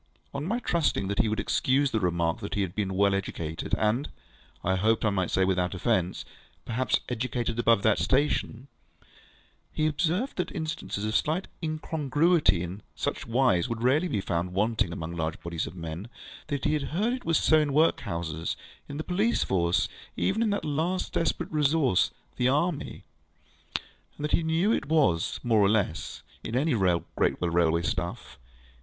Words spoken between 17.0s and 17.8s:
it was so in